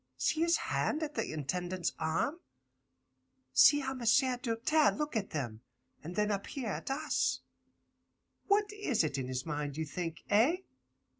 See 0.17 0.41
his 0.41 0.57
hand 0.57 1.03
at 1.03 1.13
the 1.13 1.31
Intendant's 1.31 1.93
arm. 1.99 2.39
See 3.53 3.81
how 3.81 3.93
M'sieu' 3.93 4.35
Doltaire 4.41 4.91
look 4.97 5.15
at 5.15 5.29
them, 5.29 5.61
and 6.03 6.15
then 6.15 6.31
up 6.31 6.47
here 6.47 6.69
at 6.69 6.89
us. 6.89 7.41
What 8.47 8.73
is 8.73 9.03
it 9.03 9.19
in 9.19 9.27
his 9.27 9.45
mind, 9.45 9.77
you 9.77 9.85
think? 9.85 10.23
Eh? 10.31 10.55